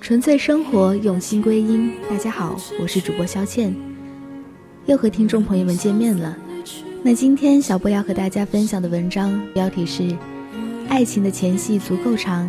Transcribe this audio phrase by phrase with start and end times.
[0.00, 1.92] 纯粹生活，用心归因。
[2.08, 3.74] 大家好，我是主播肖倩，
[4.86, 6.36] 又和听众朋友们见面了。
[7.02, 10.16] 那今天小波要和大家分享的文章标题是：
[10.88, 12.48] 爱情的前戏足够长，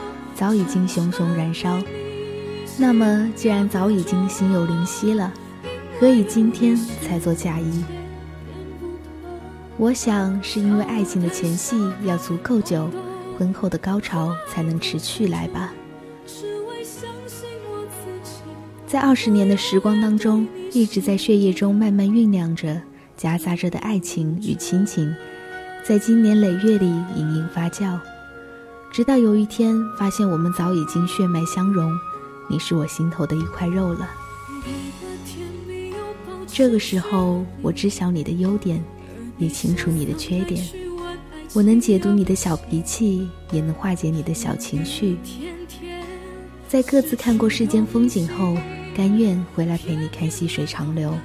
[0.41, 1.79] 早已经熊熊燃烧。
[2.75, 5.31] 那么，既然早已经心有灵犀了，
[5.99, 7.83] 何以今天才做嫁衣？
[9.77, 11.75] 我想，是因为爱情的前戏
[12.05, 12.89] 要足够久，
[13.37, 15.71] 婚后的高潮才能持续来吧。
[18.87, 22.81] 在二十年的时光当中，一直在血液中慢慢酝酿着。
[23.15, 25.13] 夹杂着的爱情与亲情，
[25.87, 27.99] 在经年累月里隐隐发酵，
[28.91, 31.97] 直到有一天发现我们早已经血脉相融，
[32.49, 34.09] 你是我心头的一块肉了。
[36.45, 38.83] 这个时候，我知晓你的优点，
[39.37, 40.67] 也清楚你的缺点，
[41.53, 45.17] 我能解读你的小脾气，也能化解你的小情绪。
[46.67, 48.57] 在各自看过世间风景后，
[48.93, 51.17] 甘愿回来陪你看细水长流。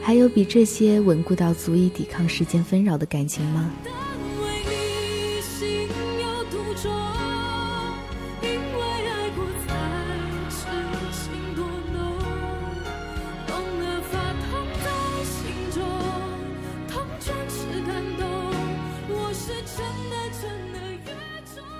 [0.00, 3.70] 还有比这些稳固到足以抵抗世间纷扰的感情吗？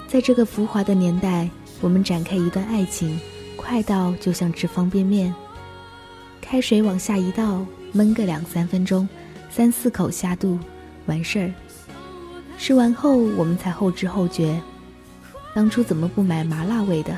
[0.09, 1.49] 在这个浮华的年代，
[1.81, 3.19] 我们展开一段爱情，
[3.57, 5.35] 快到就像吃方便面，
[6.41, 7.65] 开水往下一倒。
[7.95, 9.09] 焖个两三分钟，
[9.49, 10.59] 三四口下肚，
[11.07, 11.51] 完事儿。
[12.59, 14.61] 吃完后，我们才后知后觉，
[15.55, 17.17] 当初怎么不买麻辣味的？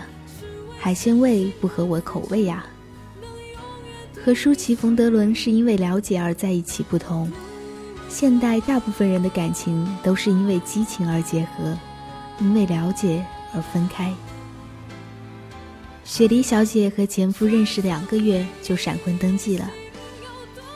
[0.79, 2.65] 海鲜味不合我口味呀。
[4.25, 7.29] 和舒淇、冯德伦是因为了解而在一起不同，
[8.09, 11.77] 现代大部分人的感情都是因为激情而结合，
[12.41, 14.13] 因为了解而分开。
[16.05, 19.71] 雪梨小姐和前夫认识两个月就闪婚登记了。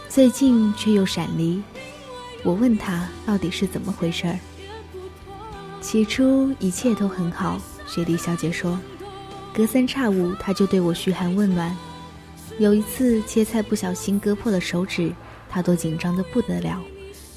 [0.09, 1.63] 最近却又闪离，
[2.43, 4.39] 我问她到底是怎么回事儿。
[5.81, 8.79] 起初一切都很好，雪梨小姐说，
[9.55, 11.75] 隔三差五他就对我嘘寒问暖。
[12.59, 15.13] 有一次切菜不小心割破了手指，
[15.49, 16.79] 他都紧张的不得了，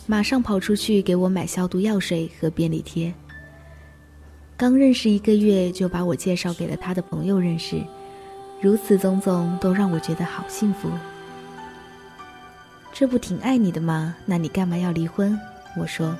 [0.05, 3.13] 马上跑出去给我买消毒药水和便利贴。
[4.57, 7.83] 刚认识一个月就把我介绍给了他的朋友认识，
[8.61, 10.89] 如此种种都让我觉得好幸福。
[12.93, 14.15] 这不挺爱你的吗？
[14.25, 15.37] 那你干嘛要离婚？
[15.77, 16.15] 我说。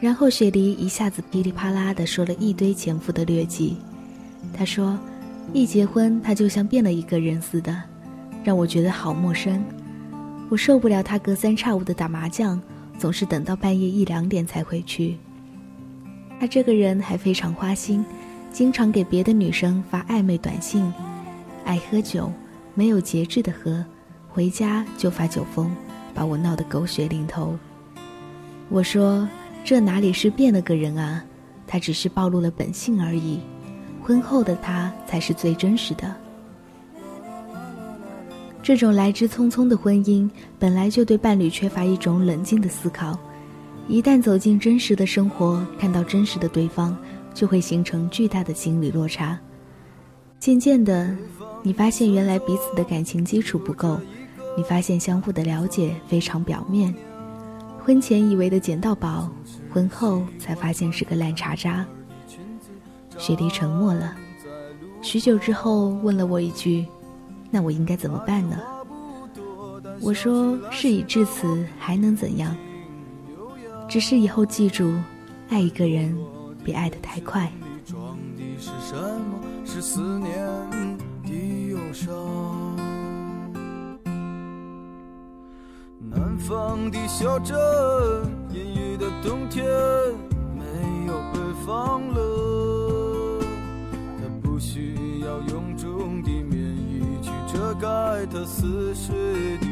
[0.00, 3.76] 然后雪梨一下子噼里啪啦的说了一堆前夫的劣迹。
[4.56, 4.96] 她说，
[5.52, 7.82] 一结婚他就像变了一个人似的，
[8.44, 9.60] 让我觉得好陌生。
[10.48, 12.62] 我受不了他隔三差五的打麻将，
[12.96, 15.18] 总是等到半夜一两点才回去。
[16.40, 18.04] 他这个人还非常花心，
[18.52, 20.92] 经常给别的女生发暧昧短信，
[21.64, 22.32] 爱喝酒，
[22.74, 23.84] 没有节制的喝。
[24.28, 25.70] 回家就发酒疯，
[26.14, 27.58] 把我闹得狗血淋头。
[28.68, 29.28] 我说
[29.64, 31.24] ：“这哪里是变了个人啊？
[31.66, 33.40] 他只是暴露了本性而已。
[34.00, 36.14] 婚后的他才是最真实的。
[38.62, 43.18] 这种来之匆匆的婚姻，本来就对伴侣缺乏一种冷静的思考，
[43.88, 46.94] 一旦走进真实的生活，看到真实的对方，
[47.32, 49.38] 就会形成巨大的心理落差。
[50.38, 51.16] 渐渐的，
[51.62, 53.98] 你发现原来彼此的感情基础不够，
[54.58, 56.94] 你发现相互的了解非常表面。
[57.80, 59.30] 婚前以为的捡到宝，
[59.72, 61.86] 婚后才发现是个烂茶渣。
[63.16, 64.14] 雪梨沉默了，
[65.00, 66.86] 许久之后问了我一句
[67.50, 68.60] ：“那我应该怎么办呢？”
[70.02, 72.54] 我说：“事已至此，还能怎样？
[73.88, 74.92] 只是以后记住，
[75.48, 76.14] 爱一个人，
[76.62, 77.50] 别爱得太快。”
[86.10, 87.56] 南方的小镇，
[88.50, 89.64] 阴雨的冬天，
[90.54, 90.64] 没
[91.06, 92.18] 有北方冷。
[94.42, 97.86] 不需要臃肿的棉衣去遮盖
[98.26, 99.14] 它似水
[99.58, 99.67] 的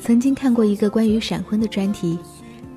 [0.00, 2.18] 曾经看过一个关于闪婚的专题，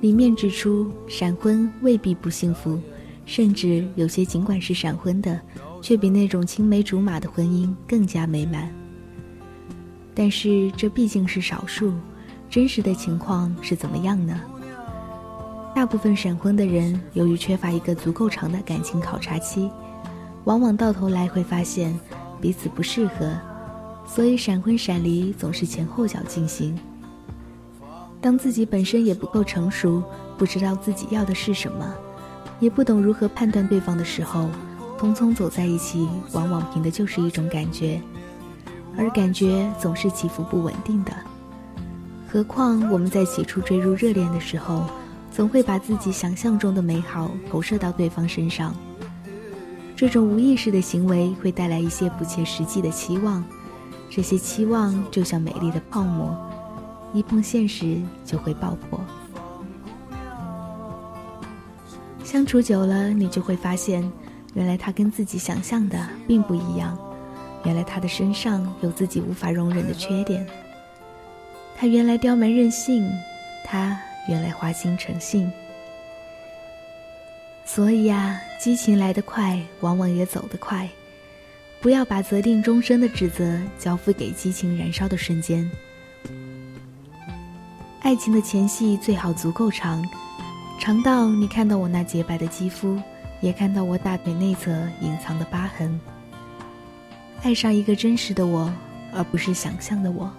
[0.00, 2.78] 里面指出，闪婚未必不幸福，
[3.24, 5.40] 甚至有些尽管是闪婚的。
[5.84, 8.74] 却比那种青梅竹马的婚姻更加美满。
[10.14, 11.92] 但是这毕竟是少数，
[12.48, 14.40] 真实的情况是怎么样呢？
[15.74, 19.70] 大部分闪婚的人，由于缺乏一个足够长的感情考察期，
[20.44, 21.94] 往往到头来会发现
[22.40, 23.38] 彼此不适合，
[24.06, 26.78] 所以闪婚闪离总是前后脚进行。
[28.20, 30.02] 当自己本身也不够成熟，
[30.38, 31.94] 不知道自己要的是什么，
[32.60, 34.48] 也不懂如何判断对方的时候。
[34.96, 38.00] 匆匆走在一起，往往凭的就是一种感觉，
[38.96, 41.12] 而感觉总是起伏不稳定的。
[42.30, 44.84] 何况我们在起初坠入热恋的时候，
[45.30, 48.74] 总会把自己想象中的美好投射到对方身上。
[49.94, 53.44] 这种无意识的行为会带来一些不切实际的期望，
[54.10, 56.36] 这些期望就像美丽的泡沫，
[57.12, 59.00] 一碰现实就会爆破。
[62.22, 64.10] 相处久了，你就会发现。
[64.54, 65.98] 原来他跟自己想象的
[66.28, 66.96] 并不一样，
[67.64, 70.46] 原来他的身上有自己无法容忍的缺点。
[71.76, 73.10] 他原来刁蛮任性，
[73.64, 75.50] 他原来花心成性。
[77.64, 80.88] 所以啊，激情来得快，往往也走得快。
[81.84, 85.70] 不要把责定终身的指责交付给激情燃烧的瞬间。
[88.00, 90.02] 爱情的前戏最好足够长，
[90.80, 92.98] 长到你看到我那洁白的肌肤。
[93.42, 94.70] 也看到我大腿内侧
[95.02, 96.00] 隐藏的疤痕。
[97.42, 98.72] 爱上一个真实的我，
[99.12, 100.32] 而不是想象的我，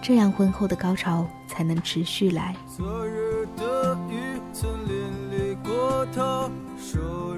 [0.00, 2.56] 这样婚后的高潮才能持续来。
[2.74, 7.34] 昨日的雨曾淋漓过他瘦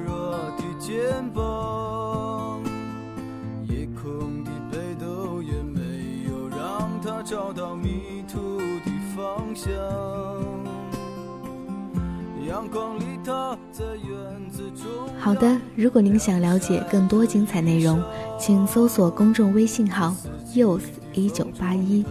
[15.25, 18.03] 好的，如果您想了解更多精彩内容，
[18.41, 20.13] 请搜索公众微信号
[20.53, 20.83] “youth
[21.13, 22.05] 一九八一”，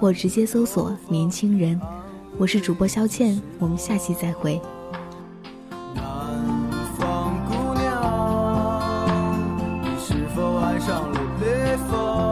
[0.00, 1.80] 或直接搜索“年轻人”。
[2.36, 4.60] 我是主播肖倩，我们下期再会。
[5.94, 6.04] 南
[6.98, 9.22] 方姑娘，
[9.80, 12.25] 你是否爱上了北方？